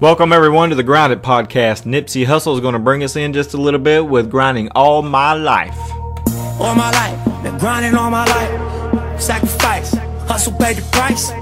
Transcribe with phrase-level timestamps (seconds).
[0.00, 1.82] Welcome everyone to the Grind It Podcast.
[1.82, 5.02] Nipsey Hussle is going to bring us in just a little bit with grinding all
[5.02, 5.76] my life.
[6.58, 9.20] All my life, been grinding all my life.
[9.20, 9.92] Sacrifice,
[10.26, 11.32] hustle paid the price.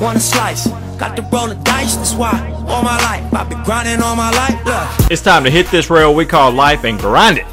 [0.00, 1.96] Want a slice, got to roll the dice.
[1.96, 2.38] That's why
[2.68, 4.64] all my life I've been grinding all my life.
[4.64, 5.10] Look.
[5.10, 7.46] It's time to hit this rail we call life and grind it.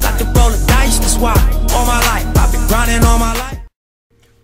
[0.00, 0.98] Got to roll the dice.
[0.98, 1.34] That's why
[1.72, 3.51] all my life I've been grinding all my life.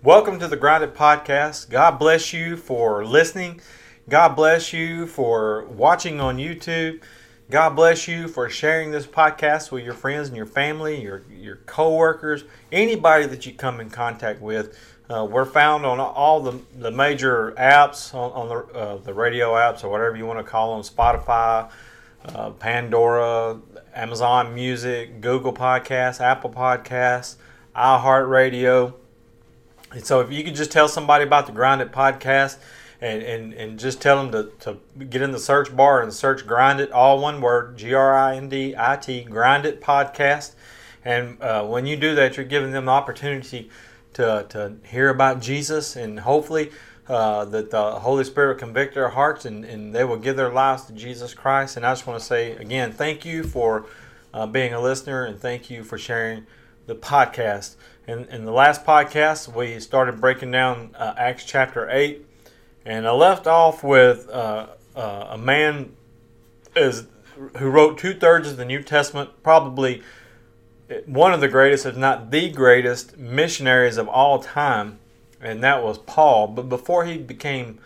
[0.05, 1.71] Welcome to the Grind It Podcast.
[1.71, 3.61] God bless you for listening.
[4.09, 7.03] God bless you for watching on YouTube.
[7.51, 11.57] God bless you for sharing this podcast with your friends and your family, your your
[11.67, 14.79] coworkers, anybody that you come in contact with.
[15.11, 19.55] Uh, we're found on all the, the major apps, on, on the, uh, the radio
[19.55, 21.69] apps or whatever you want to call them, Spotify,
[22.25, 23.59] uh, Pandora,
[23.97, 27.35] Amazon Music, Google Podcasts, Apple Podcasts,
[27.75, 28.95] iHeartRadio.
[29.93, 32.59] And so if you could just tell somebody about the Grind It podcast
[33.01, 36.47] and, and, and just tell them to, to get in the search bar and search
[36.47, 40.53] Grind It, all one word, G R I N D I T, Grind It podcast.
[41.05, 43.71] And uh, when you do that, you're giving them the opportunity
[44.15, 46.71] to, to hear about Jesus and hopefully
[47.09, 50.53] uh, that the Holy Spirit will convict their hearts and, and they will give their
[50.53, 51.77] lives to Jesus Christ.
[51.77, 53.87] And I just want to say again, thank you for
[54.35, 56.47] uh, being a listener and thank you for sharing
[56.87, 57.77] the podcast.
[58.09, 62.25] In, in the last podcast, we started breaking down uh, Acts chapter 8,
[62.87, 65.95] and I left off with uh, uh, a man
[66.75, 67.05] is
[67.59, 70.03] who wrote two thirds of the New Testament, probably
[71.05, 74.99] one of the greatest, if not the greatest, missionaries of all time,
[75.39, 76.47] and that was Paul.
[76.47, 77.79] But before he became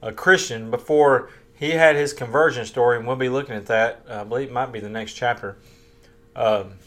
[0.00, 4.24] a Christian, before he had his conversion story, and we'll be looking at that, I
[4.24, 5.58] believe it might be the next chapter.
[6.34, 6.78] Um,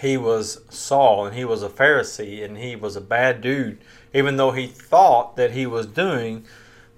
[0.00, 3.78] he was Saul and he was a Pharisee and he was a bad dude,
[4.12, 6.44] even though he thought that he was doing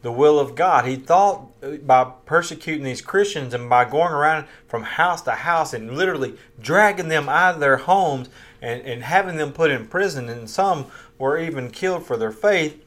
[0.02, 0.84] the will of God.
[0.84, 5.72] He thought uh, by persecuting these Christians and by going around from house to house
[5.72, 8.28] and literally dragging them out of their homes
[8.60, 10.86] and, and having them put in prison, and some
[11.18, 12.82] were even killed for their faith,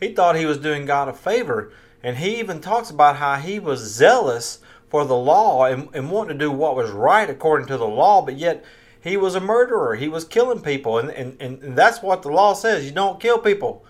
[0.00, 1.72] he thought he was doing God a favor.
[2.02, 4.58] And he even talks about how he was zealous
[4.88, 8.22] for the law and, and wanting to do what was right according to the law,
[8.22, 8.64] but yet
[9.04, 9.96] he was a murderer.
[9.96, 12.86] He was killing people, and, and, and that's what the law says.
[12.86, 13.84] You don't kill people,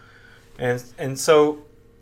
[0.58, 1.60] and and so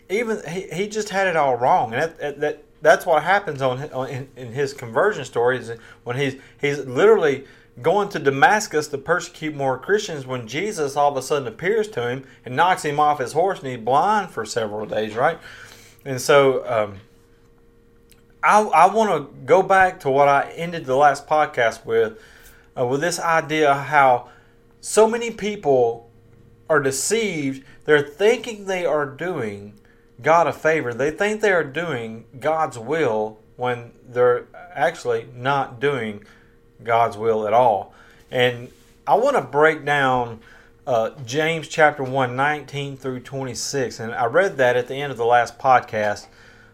[0.08, 3.92] even he, he just had it all wrong, and that, that that's what happens on,
[3.92, 5.70] on in, in his conversion story is
[6.04, 7.44] when he's he's literally
[7.82, 12.08] going to Damascus to persecute more Christians when Jesus all of a sudden appears to
[12.08, 15.38] him and knocks him off his horse and he's blind for several days, right?
[16.04, 16.96] And so um,
[18.42, 22.18] I, I want to go back to what I ended the last podcast with
[22.76, 24.28] uh, with this idea how
[24.80, 26.10] so many people
[26.68, 27.64] are deceived.
[27.84, 29.74] They're thinking they are doing
[30.22, 30.94] God a favor.
[30.94, 36.24] They think they are doing God's will when they're actually not doing
[36.82, 37.94] God's will at all.
[38.30, 38.70] And
[39.06, 40.40] I want to break down
[40.86, 44.00] uh, James chapter 1, 19 through 26.
[44.00, 46.26] And I read that at the end of the last podcast.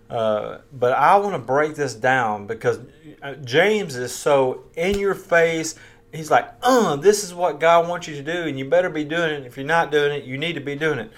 [0.08, 2.78] Uh, but I want to break this down because
[3.22, 5.74] uh, James is so in your face.
[6.12, 9.04] He's like, uh, this is what God wants you to do, and you better be
[9.04, 9.46] doing it.
[9.46, 11.12] If you're not doing it, you need to be doing it.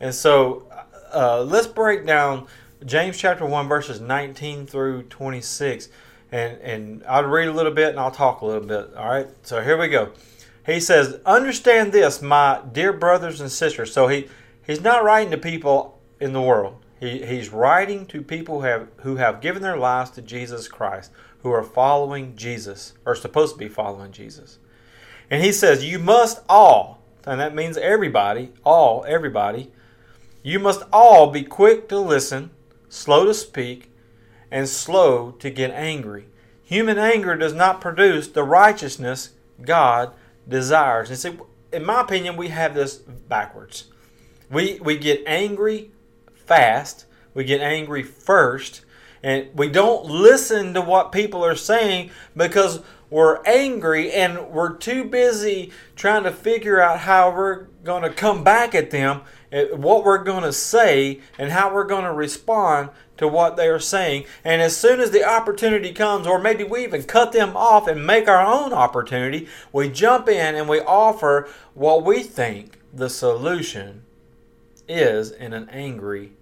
[0.00, 0.64] And so
[1.12, 2.46] uh, let's break down
[2.84, 5.88] James chapter 1, verses 19 through 26.
[6.32, 8.94] And, and I'll read a little bit and I'll talk a little bit.
[8.96, 10.10] All right, so here we go.
[10.66, 13.92] He says, Understand this, my dear brothers and sisters.
[13.92, 14.28] So he,
[14.66, 16.76] he's not writing to people in the world.
[16.98, 21.10] He, he's writing to people who have, who have given their lives to Jesus Christ,
[21.44, 24.58] who are following Jesus, or supposed to be following Jesus.
[25.30, 29.70] And he says, You must all, and that means everybody, all, everybody,
[30.42, 32.50] you must all be quick to listen,
[32.88, 33.92] slow to speak,
[34.50, 36.28] and slow to get angry.
[36.64, 40.14] Human anger does not produce the righteousness God
[40.48, 41.10] desires.
[41.10, 41.38] And see,
[41.74, 43.84] in my opinion, we have this backwards.
[44.50, 45.90] We, we get angry
[46.34, 47.04] fast,
[47.34, 48.80] we get angry first,
[49.24, 55.02] and we don't listen to what people are saying because we're angry and we're too
[55.04, 60.04] busy trying to figure out how we're going to come back at them, eh, what
[60.04, 64.26] we're going to say, and how we're going to respond to what they are saying.
[64.44, 68.06] And as soon as the opportunity comes, or maybe we even cut them off and
[68.06, 74.02] make our own opportunity, we jump in and we offer what we think the solution
[74.86, 76.32] is in an angry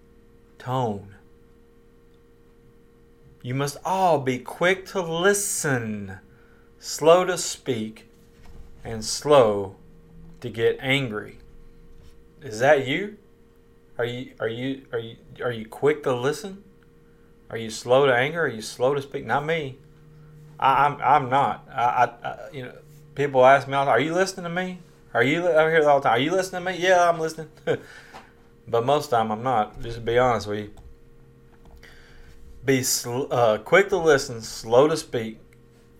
[0.58, 1.11] tone.
[3.42, 6.18] You must all be quick to listen,
[6.78, 8.08] slow to speak,
[8.84, 9.74] and slow
[10.40, 11.38] to get angry.
[12.40, 13.16] Is that you?
[13.98, 16.62] Are you are you are you are you quick to listen?
[17.50, 18.42] Are you slow to anger?
[18.42, 19.26] Are you slow to speak?
[19.26, 19.76] Not me.
[20.58, 21.68] I, am I'm, I'm not.
[21.70, 22.72] I, I, I, you know
[23.16, 24.78] people ask me, "Are you listening to me?
[25.14, 26.18] Are you?" I hear all the time.
[26.18, 26.78] Are you listening to me?
[26.78, 27.48] Yeah, I'm listening.
[28.68, 29.82] but most of the time I'm not.
[29.82, 30.70] Just to be honest with you.
[32.64, 35.40] Be sl- uh, quick to listen, slow to speak,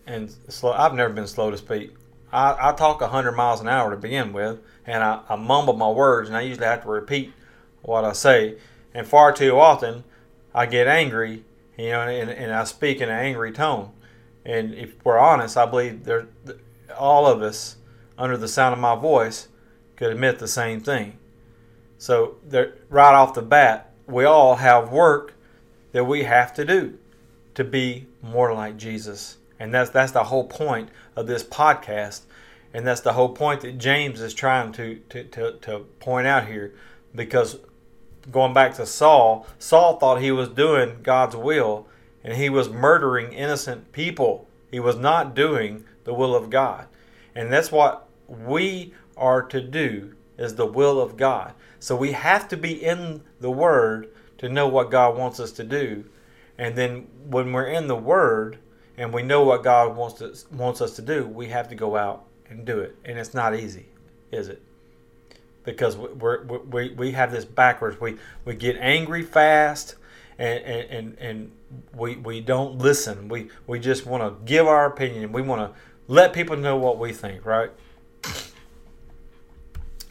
[0.05, 0.71] and slow.
[0.71, 1.93] I've never been slow to speak.
[2.31, 5.89] I, I talk 100 miles an hour to begin with, and I, I mumble my
[5.89, 7.33] words, and I usually have to repeat
[7.81, 8.57] what I say.
[8.93, 10.03] And far too often,
[10.53, 11.43] I get angry,
[11.77, 13.91] you know, and, and I speak in an angry tone.
[14.45, 16.27] And if we're honest, I believe there,
[16.97, 17.77] all of us,
[18.17, 19.47] under the sound of my voice,
[19.95, 21.17] could admit the same thing.
[21.97, 22.35] So,
[22.89, 25.33] right off the bat, we all have work
[25.93, 26.99] that we have to do
[27.55, 29.37] to be more like Jesus.
[29.59, 32.21] And that's that's the whole point of this podcast.
[32.73, 36.47] And that's the whole point that James is trying to, to, to, to point out
[36.47, 36.73] here.
[37.13, 37.57] Because
[38.31, 41.87] going back to Saul, Saul thought he was doing God's will
[42.23, 44.47] and he was murdering innocent people.
[44.71, 46.87] He was not doing the will of God.
[47.35, 51.53] And that's what we are to do is the will of God.
[51.79, 54.09] So we have to be in the word
[54.43, 56.03] to know what God wants us to do.
[56.57, 58.59] And then when we're in the word,
[58.97, 61.95] and we know what God wants to, wants us to do, we have to go
[61.95, 62.95] out and do it.
[63.05, 63.87] And it's not easy,
[64.31, 64.61] is it?
[65.63, 68.01] Because we're, we we have this backwards.
[68.01, 69.95] We we get angry fast,
[70.37, 71.51] and and and
[71.95, 73.29] we we don't listen.
[73.29, 75.31] We we just want to give our opinion.
[75.31, 75.79] We want to
[76.09, 77.71] let people know what we think, right?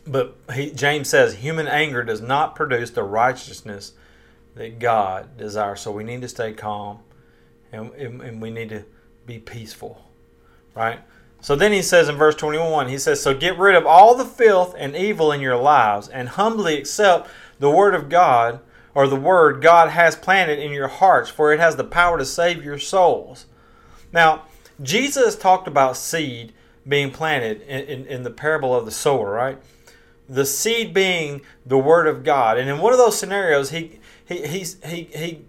[0.06, 3.92] But he, James says human anger does not produce the righteousness
[4.54, 5.80] that God desires.
[5.80, 7.00] So we need to stay calm
[7.72, 8.84] and, and, and we need to
[9.26, 10.10] be peaceful,
[10.74, 11.00] right?
[11.40, 14.24] So then he says in verse 21, he says, So get rid of all the
[14.24, 17.28] filth and evil in your lives and humbly accept
[17.58, 18.60] the word of God
[18.94, 22.24] or the word God has planted in your hearts, for it has the power to
[22.24, 23.46] save your souls.
[24.12, 24.44] Now,
[24.80, 26.52] Jesus talked about seed
[26.86, 29.58] being planted in, in, in the parable of the sower, right?
[30.28, 32.58] The seed being the word of God.
[32.58, 34.00] And in one of those scenarios, he,
[34.38, 35.44] he, he, he, he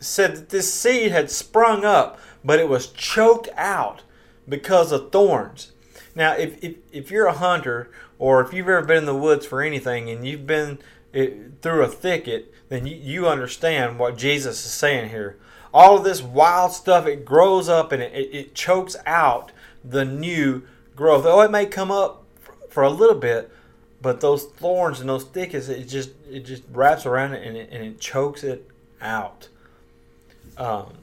[0.00, 4.02] said that this seed had sprung up, but it was choked out
[4.48, 5.72] because of thorns.
[6.14, 9.46] Now, if, if, if you're a hunter or if you've ever been in the woods
[9.46, 10.78] for anything and you've been
[11.12, 15.38] it, eh, through a thicket, then you, you understand what Jesus is saying here.
[15.72, 19.52] All of this wild stuff, it grows up and it, it, it chokes out
[19.82, 20.62] the new
[20.94, 21.24] growth.
[21.26, 22.24] Oh, it may come up
[22.68, 23.50] for a little bit,
[24.02, 27.68] but those thorns and those thickets, it just it just wraps around it and it,
[27.70, 28.68] and it chokes it
[29.00, 29.48] out.
[30.58, 30.94] Um,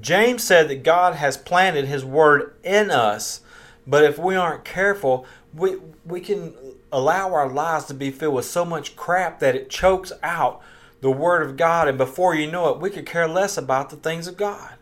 [0.00, 3.42] James said that God has planted His Word in us,
[3.86, 6.54] but if we aren't careful, we we can
[6.90, 10.62] allow our lives to be filled with so much crap that it chokes out
[11.02, 13.96] the Word of God, and before you know it, we could care less about the
[13.96, 14.74] things of God.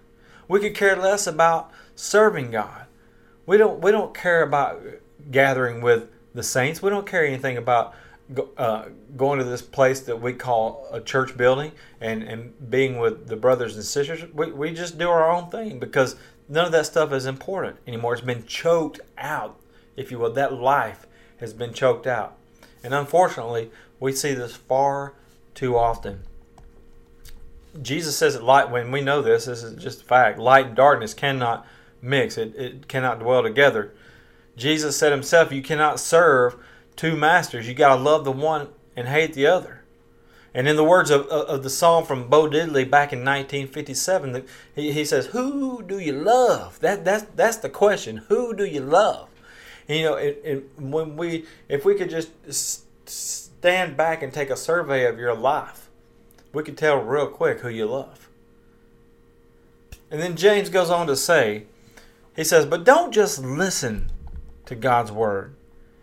[0.46, 2.86] We could care less about serving God.
[3.46, 4.80] We don't we don't care about
[5.30, 6.82] gathering with the saints.
[6.82, 7.94] We don't care anything about
[8.56, 8.86] uh,
[9.16, 13.36] going to this place that we call a church building and, and being with the
[13.36, 16.16] brothers and sisters, we, we just do our own thing because
[16.48, 18.14] none of that stuff is important anymore.
[18.14, 19.60] It's been choked out,
[19.96, 20.32] if you will.
[20.32, 21.06] That life
[21.38, 22.36] has been choked out.
[22.82, 25.14] And unfortunately, we see this far
[25.55, 26.20] too often.
[27.82, 30.76] Jesus says that light, when we know this, this is just a fact, light and
[30.76, 31.67] darkness cannot
[32.00, 33.93] mix, it, it cannot dwell together.
[34.56, 36.56] Jesus said himself, You cannot serve
[36.96, 37.69] two masters.
[37.69, 39.82] You got to love the one and hate the other.
[40.55, 44.46] And in the words of, of the song from Bo Diddley back in 1957,
[44.77, 48.19] he, he says, "Who do you love?" That that's that's the question.
[48.29, 49.29] Who do you love?
[49.89, 52.31] And, you know, it, it, when we if we could just
[53.08, 55.91] stand back and take a survey of your life,
[56.53, 58.29] we could tell real quick who you love.
[60.08, 61.65] And then James goes on to say,
[62.37, 64.11] he says, "But don't just listen
[64.66, 65.54] to God's word."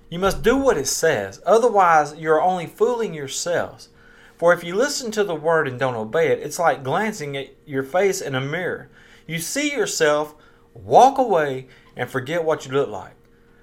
[0.10, 3.90] You must do what it says, otherwise, you're only fooling yourselves.
[4.38, 7.50] For if you listen to the word and don't obey it, it's like glancing at
[7.66, 8.90] your face in a mirror.
[9.26, 10.36] You see yourself,
[10.74, 13.14] walk away, and forget what you look like.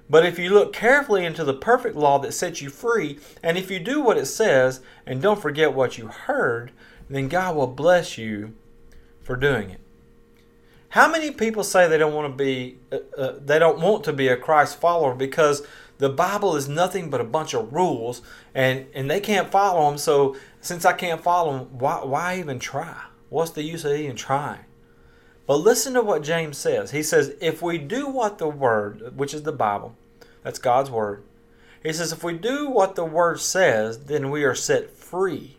[0.09, 3.69] But if you look carefully into the perfect law that sets you free, and if
[3.69, 6.71] you do what it says and don't forget what you heard,
[7.09, 8.55] then God will bless you
[9.21, 9.81] for doing it.
[10.89, 14.13] How many people say they don't want to be uh, uh, they don't want to
[14.13, 15.65] be a Christ follower because
[15.99, 18.21] the Bible is nothing but a bunch of rules,
[18.55, 19.97] and and they can't follow them.
[19.97, 23.03] So since I can't follow them, why why even try?
[23.29, 24.65] What's the use of even trying?
[25.45, 26.91] But listen to what James says.
[26.91, 29.95] He says, if we do what the Word, which is the Bible,
[30.43, 31.23] that's God's Word.
[31.81, 35.57] He says, if we do what the Word says, then we are set free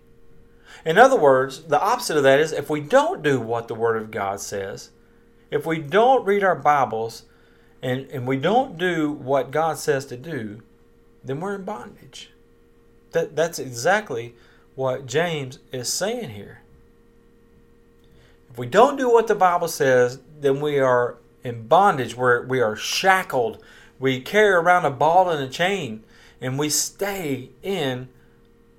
[0.85, 4.01] In other words, the opposite of that is if we don't do what the Word
[4.01, 4.91] of God says,
[5.51, 7.25] if we don't read our Bibles
[7.83, 10.63] and, and we don't do what God says to do,
[11.25, 12.31] then we're in bondage.
[13.13, 14.35] That, that's exactly
[14.75, 16.61] what James is saying here.
[18.51, 22.61] If we don't do what the Bible says, then we are in bondage, where we
[22.61, 23.63] are shackled.
[23.99, 26.05] We carry around a ball and a chain,
[26.41, 28.09] and we stay in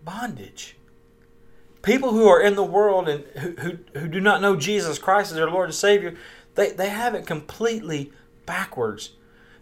[0.03, 0.75] bondage.
[1.81, 5.31] People who are in the world and who, who, who do not know Jesus Christ
[5.31, 6.15] as their Lord and Savior,
[6.55, 8.12] they, they have it completely
[8.46, 9.12] backwards.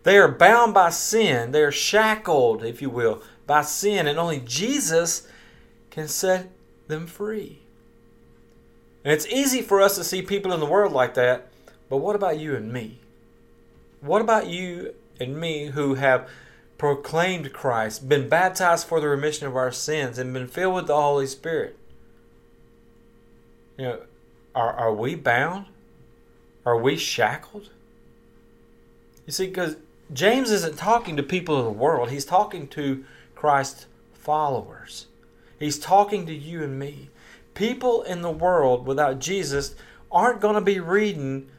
[0.04, 1.52] They are bound by sin.
[1.52, 5.28] They are shackled, if you will, by sin, and only Jesus
[5.90, 6.50] can set
[6.88, 7.60] them free.
[9.04, 11.50] And it's easy for us to see people in the world like that,
[11.90, 13.00] but what about you and me?
[14.02, 16.30] What about you and me who have
[16.78, 20.96] proclaimed Christ, been baptized for the remission of our sins, and been filled with the
[20.96, 21.78] Holy Spirit?
[23.78, 24.02] You know,
[24.56, 25.66] are, are we bound?
[26.66, 27.70] Are we shackled?
[29.26, 29.76] You see, because
[30.12, 35.08] James isn't talking to people of the world, he's talking to Christ's followers.
[35.60, 37.10] He's talking to you and me.
[37.54, 39.76] People in the world without Jesus
[40.12, 41.50] aren't going to be reading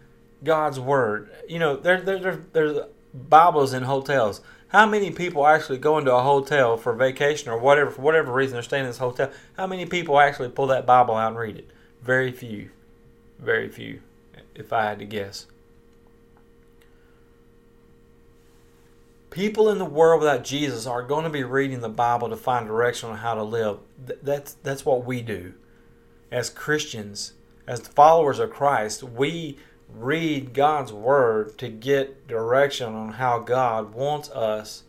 [0.43, 1.31] God's Word.
[1.49, 2.79] You know, there, there, there, there's
[3.13, 4.41] Bibles in hotels.
[4.69, 8.55] How many people actually go into a hotel for vacation or whatever, for whatever reason
[8.55, 9.31] they're staying in this hotel?
[9.57, 11.71] How many people actually pull that Bible out and read it?
[12.03, 12.71] Very few.
[13.39, 14.01] Very few,
[14.55, 15.47] if I had to guess.
[19.31, 22.67] People in the world without Jesus are going to be reading the Bible to find
[22.67, 23.79] direction on how to live.
[24.23, 25.55] That's, that's what we do.
[26.33, 27.35] As Christians,
[27.67, 29.57] as followers of Christ, we
[29.89, 34.83] read God's Word to get direction on how God wants us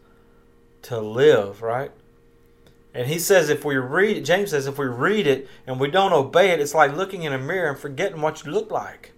[0.83, 1.91] to live, right?
[2.93, 5.89] And he says if we read it, James says if we read it and we
[5.89, 9.10] don't obey it, it's like looking in a mirror and forgetting what you look like.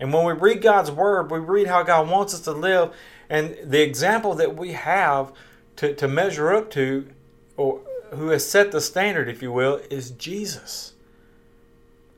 [0.00, 2.94] And when we read God's word, we read how God wants us to live.
[3.28, 5.32] And the example that we have
[5.76, 7.08] to, to measure up to,
[7.56, 10.94] or who has set the standard, if you will, is Jesus.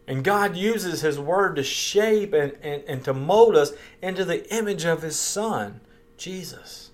[0.07, 4.49] And God uses His Word to shape and, and, and to mold us into the
[4.55, 5.81] image of His Son,
[6.17, 6.91] Jesus.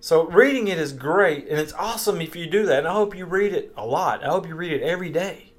[0.00, 2.80] So reading it is great, and it's awesome if you do that.
[2.80, 4.22] And I hope you read it a lot.
[4.22, 5.53] I hope you read it every day.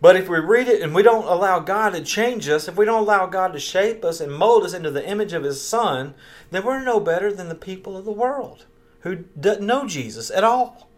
[0.00, 2.84] But if we read it and we don't allow God to change us, if we
[2.84, 6.14] don't allow God to shape us and mold us into the image of His Son,
[6.50, 8.66] then we're no better than the people of the world
[9.00, 10.88] who don't know Jesus at all.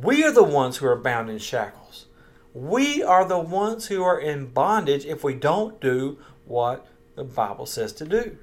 [0.00, 2.06] We are the ones who are bound in shackles.
[2.54, 6.86] We are the ones who are in bondage if we don't do what
[7.16, 8.38] the Bible says to do.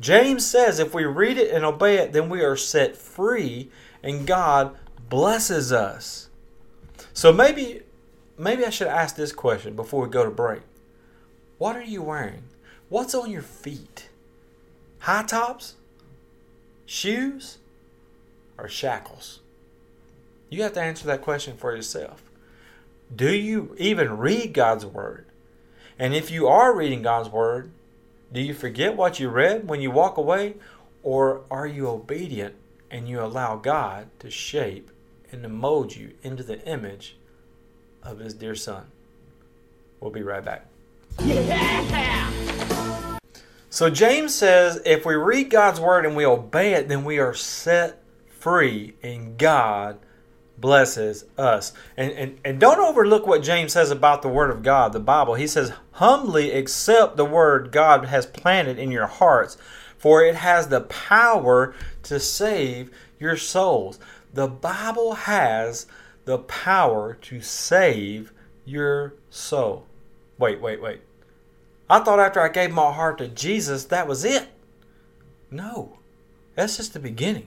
[0.00, 3.70] James says if we read it and obey it, then we are set free
[4.02, 4.76] and God
[5.08, 6.28] blesses us.
[7.12, 7.82] So maybe
[8.38, 10.62] maybe I should ask this question before we go to break.
[11.58, 12.44] What are you wearing?
[12.88, 14.08] What's on your feet?
[15.00, 15.74] High tops?
[16.84, 17.58] Shoes?
[18.58, 19.40] Or shackles?
[20.50, 22.22] You have to answer that question for yourself.
[23.14, 25.26] Do you even read God's Word?
[25.98, 27.70] And if you are reading God's Word,
[28.32, 30.54] do you forget what you read when you walk away?
[31.02, 32.54] Or are you obedient
[32.90, 34.90] and you allow God to shape
[35.32, 37.16] and to mold you into the image
[38.06, 38.84] of His dear Son?
[40.00, 40.66] We'll be right back.
[41.24, 42.30] Yeah!
[43.76, 47.34] So James says if we read God's Word and we obey it, then we are
[47.34, 49.98] set free and God
[50.56, 51.72] blesses us.
[51.96, 55.34] And, and, and don't overlook what James says about the Word of God, the Bible.
[55.34, 59.58] He says, humbly accept the Word God has planted in your hearts,
[59.98, 63.98] for it has the power to save your souls.
[64.32, 65.86] The Bible has
[66.26, 68.32] the power to save
[68.64, 69.86] your soul.
[70.38, 71.00] Wait, wait, wait.
[71.88, 74.48] I thought after I gave my heart to Jesus, that was it.
[75.50, 76.00] No,
[76.56, 77.46] that's just the beginning.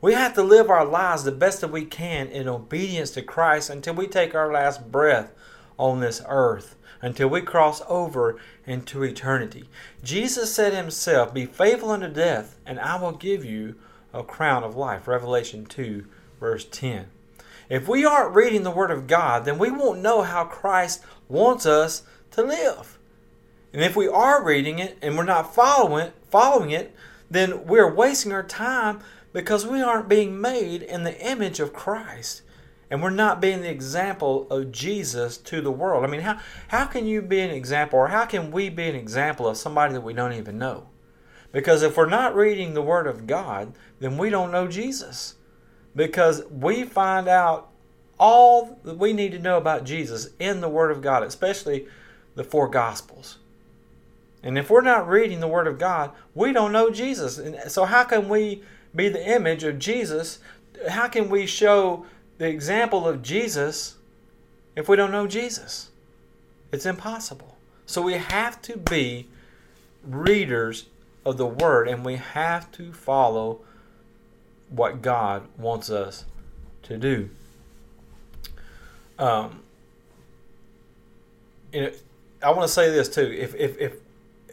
[0.00, 3.70] We have to live our lives the best that we can in obedience to Christ
[3.70, 5.32] until we take our last breath
[5.76, 9.68] on this earth, until we cross over into eternity.
[10.04, 13.74] Jesus said himself, Be faithful unto death, and I will give you
[14.14, 15.08] a crown of life.
[15.08, 16.06] Revelation 2,
[16.38, 17.06] verse 10.
[17.68, 21.66] If we aren't reading the Word of God, then we won't know how Christ wants
[21.66, 22.98] us to live.
[23.72, 26.94] And if we are reading it and we're not following following it,
[27.30, 29.00] then we're wasting our time
[29.32, 32.42] because we aren't being made in the image of Christ
[32.90, 36.04] and we're not being the example of Jesus to the world.
[36.04, 38.94] I mean, how, how can you be an example or how can we be an
[38.94, 40.88] example of somebody that we don't even know?
[41.52, 45.34] Because if we're not reading the Word of God, then we don't know Jesus.
[45.96, 47.70] Because we find out
[48.18, 51.86] all that we need to know about Jesus in the Word of God, especially
[52.34, 53.38] the four Gospels.
[54.42, 57.38] And if we're not reading the Word of God, we don't know Jesus.
[57.38, 58.62] And so, how can we
[58.94, 60.38] be the image of Jesus?
[60.88, 62.06] How can we show
[62.38, 63.96] the example of Jesus
[64.76, 65.90] if we don't know Jesus?
[66.72, 67.56] It's impossible.
[67.86, 69.26] So, we have to be
[70.04, 70.86] readers
[71.24, 73.60] of the Word and we have to follow
[74.70, 76.24] what God wants us
[76.84, 77.30] to do.
[79.18, 79.62] Um,
[81.72, 81.90] you know,
[82.42, 83.22] I want to say this too.
[83.22, 83.94] If if if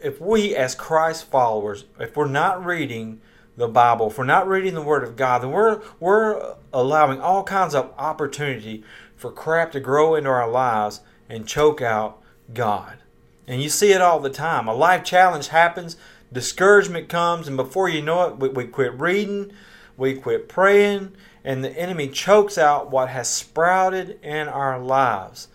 [0.02, 3.20] if we as Christ followers, if we're not reading
[3.56, 7.44] the Bible, if we're not reading the Word of God, then we're we're allowing all
[7.44, 8.82] kinds of opportunity
[9.16, 12.20] for crap to grow into our lives and choke out
[12.52, 12.98] God.
[13.46, 14.68] And you see it all the time.
[14.68, 15.96] A life challenge happens,
[16.32, 19.52] discouragement comes, and before you know it, we, we quit reading,
[19.96, 21.12] we quit praying,
[21.44, 25.48] and the enemy chokes out what has sprouted in our lives.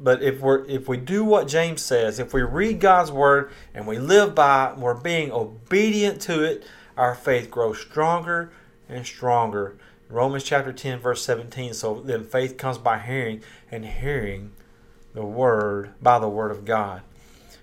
[0.00, 3.86] But if we if we do what James says, if we read God's word and
[3.86, 6.64] we live by it, and we're being obedient to it,
[6.96, 8.50] our faith grows stronger
[8.88, 9.76] and stronger.
[10.08, 14.52] Romans chapter 10 verse 17 so then faith comes by hearing and hearing
[15.12, 17.02] the word by the word of God.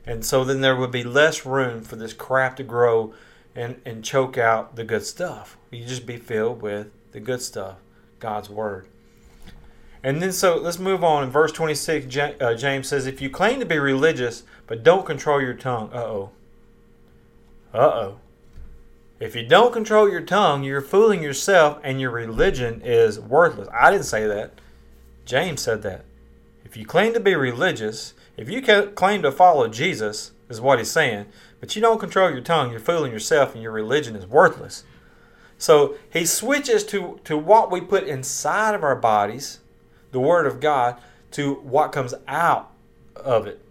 [0.06, 3.14] And so then there would be less room for this crap to grow
[3.58, 5.58] and, and choke out the good stuff.
[5.72, 7.78] You just be filled with the good stuff,
[8.20, 8.88] God's word.
[10.04, 11.24] And then so let's move on.
[11.24, 15.42] In verse 26, uh, James says, If you claim to be religious but don't control
[15.42, 16.30] your tongue, uh oh.
[17.74, 18.20] Uh oh.
[19.20, 23.68] If you don't control your tongue, you're fooling yourself and your religion is worthless.
[23.74, 24.62] I didn't say that.
[25.26, 26.06] James said that.
[26.64, 30.92] If you claim to be religious, if you claim to follow Jesus, is what he's
[30.92, 31.26] saying,
[31.60, 34.84] but you don't control your tongue, you're fooling yourself and your religion is worthless.
[35.58, 39.60] So he switches to, to what we put inside of our bodies,
[40.12, 42.72] the Word of God, to what comes out
[43.16, 43.62] of it,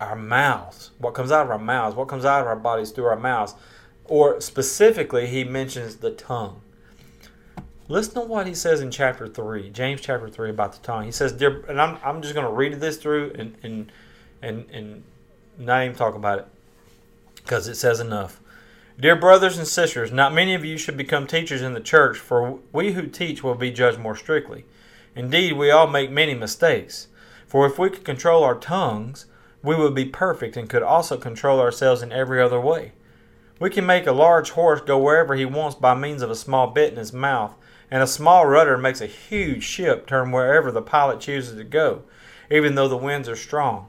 [0.00, 0.90] our mouths.
[0.98, 3.54] What comes out of our mouths, what comes out of our bodies through our mouths.
[4.04, 6.60] Or specifically, he mentions the tongue.
[7.88, 11.04] Listen to what he says in chapter 3, James chapter 3 about the tongue.
[11.04, 13.92] He says, Dear, and I'm, I'm just going to read this through and, and,
[14.40, 15.04] and, and
[15.58, 16.46] not even talk about it
[17.36, 18.40] because it says enough.
[19.00, 22.60] Dear brothers and sisters, not many of you should become teachers in the church, for
[22.72, 24.64] we who teach will be judged more strictly.
[25.16, 27.08] Indeed, we all make many mistakes.
[27.46, 29.26] For if we could control our tongues,
[29.62, 32.92] we would be perfect and could also control ourselves in every other way.
[33.58, 36.68] We can make a large horse go wherever he wants by means of a small
[36.68, 37.54] bit in his mouth,
[37.90, 42.02] and a small rudder makes a huge ship turn wherever the pilot chooses to go,
[42.50, 43.88] even though the winds are strong.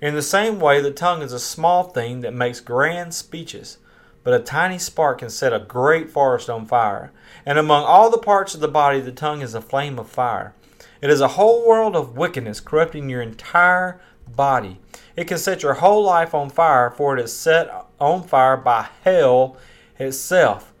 [0.00, 3.78] In the same way, the tongue is a small thing that makes grand speeches
[4.24, 7.12] but a tiny spark can set a great forest on fire.
[7.44, 10.54] And among all the parts of the body, the tongue is a flame of fire.
[11.02, 14.80] It is a whole world of wickedness corrupting your entire body.
[15.14, 18.88] It can set your whole life on fire, for it is set on fire by
[19.04, 19.58] hell
[19.98, 20.72] itself.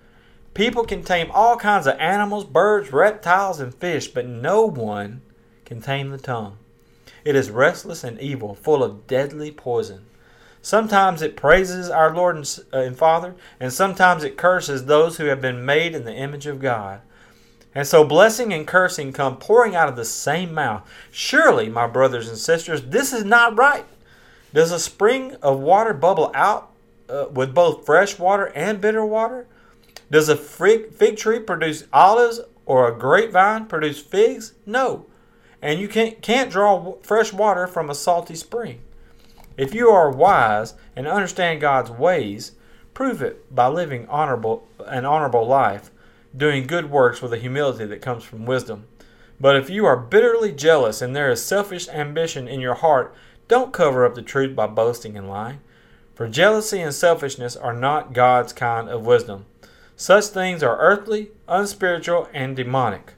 [0.54, 5.20] People can tame all kinds of animals, birds, reptiles, and fish, but no one
[5.66, 6.56] can tame the tongue.
[7.24, 10.06] It is restless and evil, full of deadly poison.
[10.60, 15.26] Sometimes it praises our Lord and, uh, and Father, and sometimes it curses those who
[15.26, 17.00] have been made in the image of God.
[17.74, 20.88] And so blessing and cursing come pouring out of the same mouth.
[21.10, 23.84] Surely, my brothers and sisters, this is not right.
[24.52, 26.70] Does a spring of water bubble out
[27.08, 29.46] uh, with both fresh water and bitter water?
[30.10, 34.54] Does a fig tree produce olives or a grapevine produce figs?
[34.64, 35.06] No.
[35.64, 38.80] And you can't, can't draw fresh water from a salty spring.
[39.56, 42.52] If you are wise and understand God's ways,
[42.92, 45.90] prove it by living honorable an honorable life,
[46.36, 48.86] doing good works with a humility that comes from wisdom.
[49.40, 53.14] But if you are bitterly jealous and there is selfish ambition in your heart,
[53.48, 55.60] don't cover up the truth by boasting and lying.
[56.14, 59.46] For jealousy and selfishness are not God's kind of wisdom.
[59.96, 63.13] Such things are earthly, unspiritual, and demonic.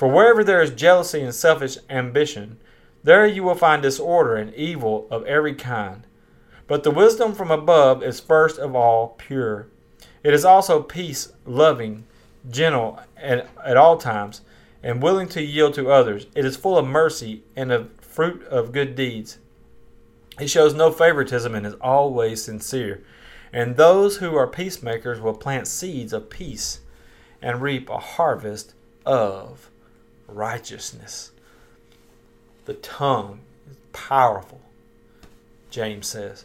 [0.00, 2.58] For wherever there is jealousy and selfish ambition,
[3.04, 6.06] there you will find disorder and evil of every kind.
[6.66, 9.68] But the wisdom from above is first of all pure.
[10.24, 12.06] It is also peace, loving,
[12.48, 14.40] gentle at, at all times,
[14.82, 16.28] and willing to yield to others.
[16.34, 19.36] It is full of mercy and of fruit of good deeds.
[20.40, 23.04] It shows no favoritism and is always sincere.
[23.52, 26.80] And those who are peacemakers will plant seeds of peace
[27.42, 28.72] and reap a harvest
[29.04, 29.69] of
[30.34, 31.32] righteousness.
[32.66, 33.40] The tongue
[33.70, 34.60] is powerful,
[35.70, 36.44] James says.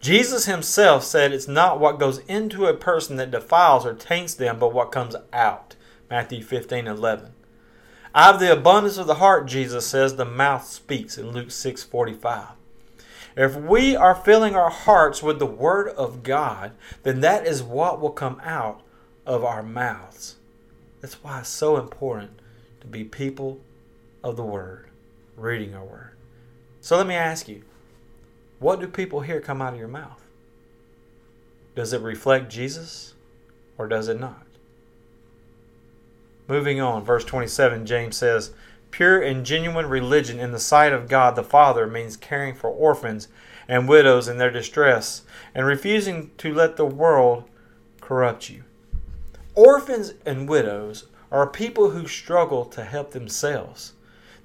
[0.00, 4.58] Jesus himself said it's not what goes into a person that defiles or taints them,
[4.58, 5.74] but what comes out.
[6.08, 7.32] Matthew 15 11.
[8.14, 11.82] Out of the abundance of the heart, Jesus says, the mouth speaks in Luke 6
[11.84, 12.48] 45.
[13.36, 18.00] If we are filling our hearts with the Word of God, then that is what
[18.00, 18.82] will come out
[19.26, 20.36] of our mouths.
[21.00, 22.40] That's why it's so important
[22.80, 23.60] to be people
[24.22, 24.88] of the Word,
[25.36, 26.12] reading our Word.
[26.80, 27.62] So let me ask you
[28.58, 30.24] what do people hear come out of your mouth?
[31.76, 33.14] Does it reflect Jesus
[33.76, 34.42] or does it not?
[36.48, 38.52] Moving on, verse 27, James says,
[38.90, 43.28] Pure and genuine religion in the sight of God the Father means caring for orphans
[43.68, 45.22] and widows in their distress
[45.54, 47.44] and refusing to let the world
[48.00, 48.64] corrupt you.
[49.54, 53.92] Orphans and widows are people who struggle to help themselves.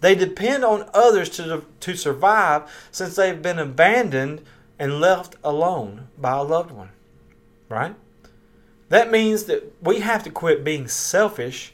[0.01, 4.41] They depend on others to, to survive since they've been abandoned
[4.77, 6.89] and left alone by a loved one.
[7.69, 7.95] Right?
[8.89, 11.73] That means that we have to quit being selfish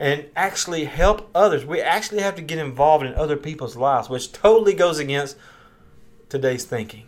[0.00, 1.64] and actually help others.
[1.64, 5.36] We actually have to get involved in other people's lives, which totally goes against
[6.28, 7.06] today's thinking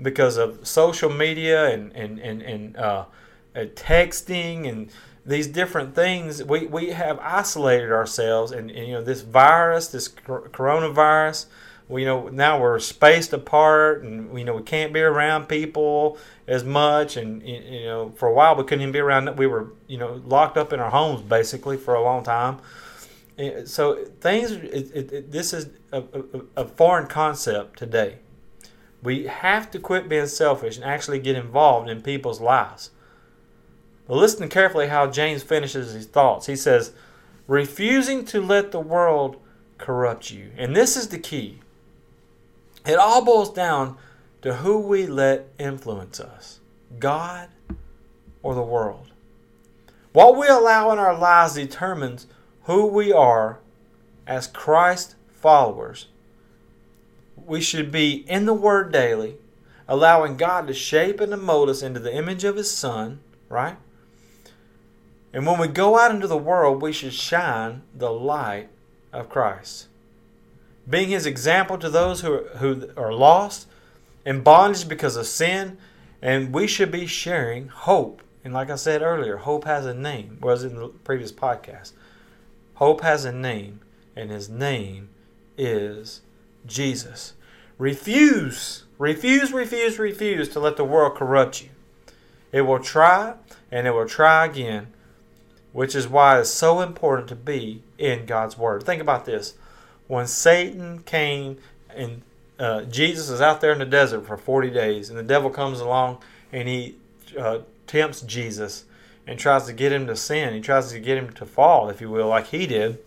[0.00, 3.04] because of social media and, and, and, and uh,
[3.54, 4.90] uh, texting and
[5.30, 6.42] these different things.
[6.44, 11.46] We, we have isolated ourselves, and, and you know, this virus, this coronavirus,
[11.88, 16.16] we, you know now we're spaced apart and you know we can't be around people
[16.46, 19.72] as much and you know for a while we couldn't even be around we were
[19.88, 22.58] you know locked up in our homes basically for a long time
[23.38, 28.18] eh, so things it, it, it, this is a, a, a foreign concept today
[29.02, 32.90] we have to quit being selfish and actually get involved in people's lives
[34.10, 36.90] but listen carefully how james finishes his thoughts he says
[37.46, 39.40] refusing to let the world
[39.78, 41.60] corrupt you and this is the key
[42.84, 43.96] it all boils down
[44.42, 46.60] to who we let influence us
[46.98, 47.48] God
[48.42, 49.08] or the world.
[50.12, 52.26] What we allow in our lives determines
[52.64, 53.60] who we are
[54.26, 56.08] as Christ followers.
[57.36, 59.36] We should be in the Word daily,
[59.86, 63.76] allowing God to shape and to mold us into the image of His Son, right?
[65.32, 68.68] And when we go out into the world, we should shine the light
[69.12, 69.86] of Christ
[70.90, 73.68] being his example to those who are, who are lost
[74.26, 75.78] in bondage because of sin,
[76.20, 78.22] and we should be sharing hope.
[78.44, 80.38] And like I said earlier, hope has a name.
[80.40, 81.92] Was in the previous podcast.
[82.74, 83.80] Hope has a name,
[84.16, 85.10] and his name
[85.56, 86.22] is
[86.66, 87.34] Jesus.
[87.78, 91.70] Refuse, refuse, refuse, refuse to let the world corrupt you.
[92.52, 93.34] It will try
[93.70, 94.88] and it will try again,
[95.72, 98.82] which is why it's so important to be in God's Word.
[98.82, 99.54] Think about this
[100.06, 101.58] when Satan came
[101.94, 102.22] and
[102.58, 105.80] uh, Jesus is out there in the desert for 40 days, and the devil comes
[105.80, 106.18] along
[106.52, 106.96] and he
[107.38, 108.84] uh, tempts Jesus
[109.26, 110.52] and tries to get him to sin.
[110.52, 112.98] He tries to get him to fall, if you will, like he did.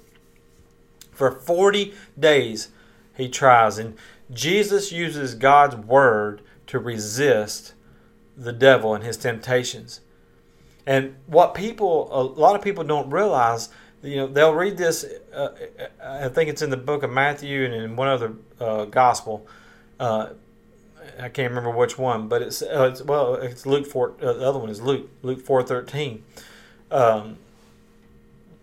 [1.11, 2.69] For 40 days,
[3.15, 3.77] he tries.
[3.77, 3.95] And
[4.31, 7.73] Jesus uses God's word to resist
[8.35, 10.01] the devil and his temptations.
[10.85, 13.69] And what people, a lot of people don't realize
[14.03, 15.05] you know they'll read this.
[15.33, 15.49] Uh,
[16.03, 19.47] I think it's in the book of Matthew and in one other uh, gospel.
[19.99, 20.29] Uh,
[21.19, 24.13] I can't remember which one, but it's, uh, it's well, it's Luke four.
[24.21, 26.23] Uh, the other one is Luke Luke four thirteen.
[26.91, 27.37] Um,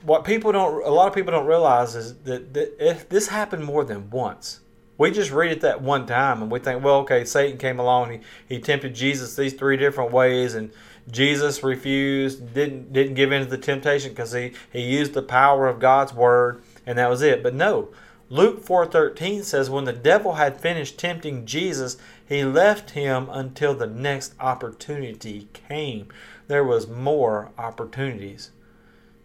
[0.03, 3.85] what people don't, a lot of people don't realize is that, that this happened more
[3.85, 4.61] than once.
[4.97, 8.13] We just read it that one time and we think, well, okay, Satan came along
[8.13, 10.73] he, he tempted Jesus these three different ways and
[11.11, 15.69] Jesus refused, didn't didn't give in to the temptation because he, he used the power
[15.69, 17.43] of God's word and that was it.
[17.43, 17.89] But no,
[18.29, 23.87] Luke 4:13 says when the devil had finished tempting Jesus, he left him until the
[23.87, 26.09] next opportunity came.
[26.47, 28.51] There was more opportunities.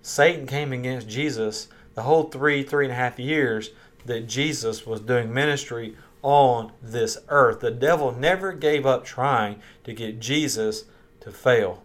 [0.02, 3.72] Satan came against Jesus the whole three, three and a half years
[4.06, 7.60] that Jesus was doing ministry on this earth.
[7.60, 10.86] The devil never gave up trying to get Jesus
[11.26, 11.84] to fail.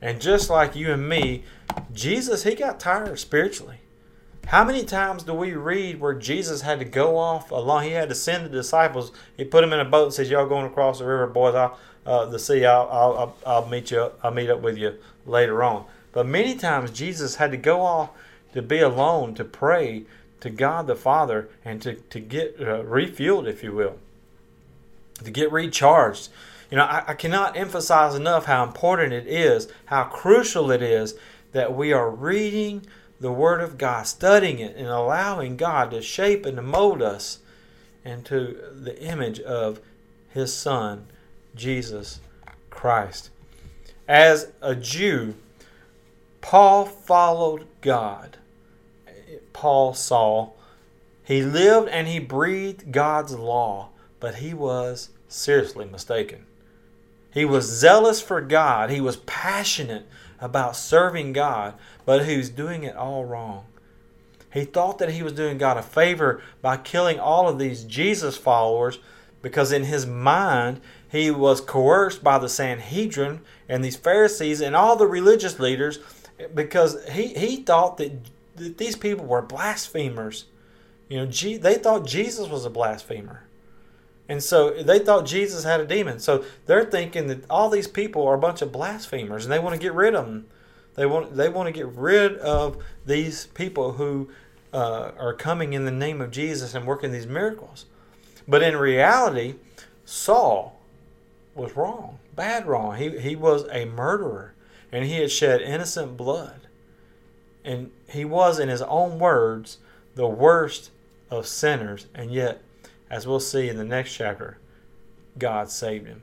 [0.00, 1.44] And just like you and me,
[1.92, 3.78] Jesus, he got tired spiritually.
[4.46, 7.84] How many times do we read where Jesus had to go off along?
[7.84, 9.12] He had to send the disciples.
[9.36, 11.54] He put them in a boat and says, "Y'all going across the river, boys?
[11.54, 12.64] I'll, uh, the sea.
[12.64, 14.10] I'll, I'll, I'll meet you.
[14.22, 14.96] I'll meet up with you
[15.26, 18.10] later on." But many times Jesus had to go off
[18.52, 20.04] to be alone to pray
[20.40, 23.96] to God the Father and to to get uh, refueled, if you will,
[25.22, 26.28] to get recharged.
[26.72, 31.14] You know, I, I cannot emphasize enough how important it is, how crucial it is
[31.52, 32.86] that we are reading
[33.20, 37.40] the Word of God, studying it, and allowing God to shape and to mold us
[38.06, 39.80] into the image of
[40.30, 41.08] His Son,
[41.54, 42.20] Jesus
[42.70, 43.28] Christ.
[44.08, 45.34] As a Jew,
[46.40, 48.38] Paul followed God.
[49.52, 50.52] Paul saw.
[51.22, 56.46] He lived and he breathed God's law, but he was seriously mistaken.
[57.32, 58.90] He was zealous for God.
[58.90, 60.06] He was passionate
[60.40, 63.64] about serving God, but he was doing it all wrong.
[64.52, 68.36] He thought that he was doing God a favor by killing all of these Jesus
[68.36, 68.98] followers
[69.40, 74.96] because in his mind he was coerced by the Sanhedrin and these Pharisees and all
[74.96, 76.00] the religious leaders
[76.54, 78.12] because he, he thought that,
[78.56, 80.46] that these people were blasphemers.
[81.08, 83.44] You know, they thought Jesus was a blasphemer.
[84.28, 86.18] And so they thought Jesus had a demon.
[86.18, 89.74] So they're thinking that all these people are a bunch of blasphemers and they want
[89.74, 90.46] to get rid of them.
[90.94, 94.30] They want they want to get rid of these people who
[94.72, 97.86] uh, are coming in the name of Jesus and working these miracles.
[98.46, 99.54] But in reality,
[100.04, 100.80] Saul
[101.54, 102.96] was wrong, bad wrong.
[102.96, 104.54] He, he was a murderer
[104.90, 106.60] and he had shed innocent blood.
[107.64, 109.78] And he was, in his own words,
[110.14, 110.90] the worst
[111.30, 112.06] of sinners.
[112.14, 112.60] And yet,
[113.12, 114.56] as we'll see in the next chapter,
[115.38, 116.22] God saved him.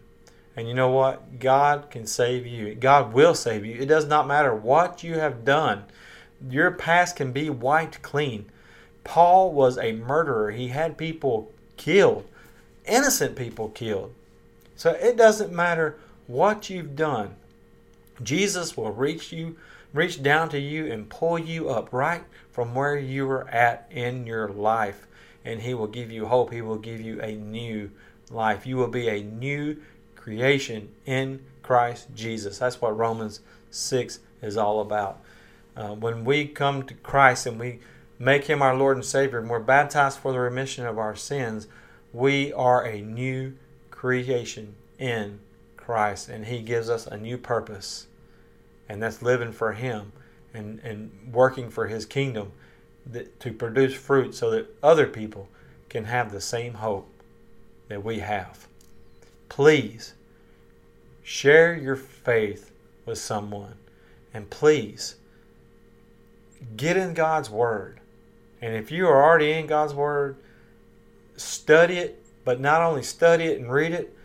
[0.55, 1.39] And you know what?
[1.39, 2.73] God can save you.
[2.73, 3.79] God will save you.
[3.79, 5.83] It does not matter what you have done.
[6.49, 8.51] Your past can be wiped clean.
[9.03, 10.49] Paul was a murderer.
[10.49, 12.25] He had people killed,
[12.85, 14.13] innocent people killed.
[14.75, 17.35] So it doesn't matter what you've done.
[18.23, 19.57] Jesus will reach you,
[19.93, 24.25] reach down to you and pull you up right from where you were at in
[24.25, 25.05] your life.
[25.49, 26.53] And he will give you hope.
[26.53, 27.89] He will give you a new
[28.29, 28.67] life.
[28.67, 29.77] You will be a new
[30.15, 32.59] creation in Christ Jesus.
[32.59, 33.39] That's what Romans
[33.71, 35.21] 6 is all about.
[35.75, 37.79] Uh, when we come to Christ and we
[38.19, 41.67] make him our Lord and Savior and we're baptized for the remission of our sins,
[42.13, 43.55] we are a new
[43.89, 45.39] creation in
[45.77, 48.05] Christ and he gives us a new purpose.
[48.87, 50.11] And that's living for him
[50.53, 52.51] and, and working for his kingdom
[53.05, 55.49] that, to produce fruit so that other people
[55.89, 57.09] can have the same hope
[57.87, 58.67] that we have.
[59.47, 60.13] Please
[61.23, 62.71] share your faith
[63.05, 63.75] with someone
[64.33, 65.15] and please
[66.77, 67.99] get in God's Word.
[68.61, 70.35] And if you are already in God's Word,
[71.37, 74.15] study it, but not only study it and read it,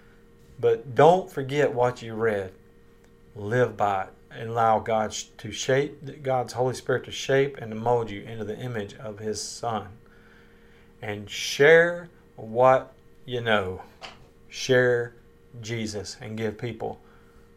[0.61, 2.53] but don't forget what you read.
[3.37, 8.11] Live by it allow God to shape, God's Holy Spirit to shape and to mold
[8.11, 9.89] you into the image of His Son.
[11.01, 12.93] And share what
[13.25, 13.83] you know.
[14.49, 15.15] Share
[15.61, 17.01] Jesus and give people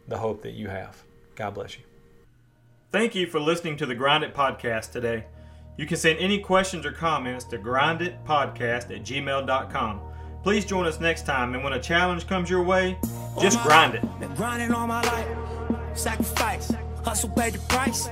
[0.06, 1.02] the hope that you have.
[1.34, 1.84] God bless you.
[2.90, 5.26] Thank you for listening to the Grind It Podcast today.
[5.76, 10.00] You can send any questions or comments to grinditpodcast at gmail.com.
[10.42, 12.98] Please join us next time, and when a challenge comes your way,
[13.40, 15.47] just grind it.
[15.98, 16.72] Sacrifice,
[17.04, 18.08] hustle pay the price.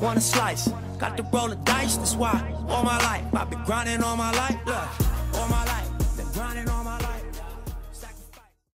[0.00, 3.62] Want a slice, got to roll the dice, that's why all my life I've been
[3.64, 5.77] grinding all my life, look, all my life.